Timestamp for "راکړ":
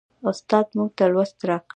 1.49-1.69